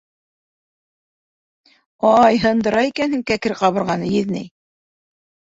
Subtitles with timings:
[2.13, 4.51] Ай, һындыра икәнһең кәкре ҡабырғаны, еҙнәй!